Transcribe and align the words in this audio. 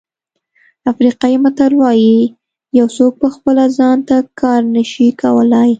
افریقایي 0.91 1.37
متل 1.43 1.73
وایي 1.81 2.17
یو 2.79 2.87
څوک 2.97 3.13
په 3.21 3.27
خپله 3.35 3.63
ځان 3.77 3.97
ته 4.07 4.15
کار 4.41 4.61
نه 4.75 4.83
شي 4.91 5.07
کولای. 5.21 5.69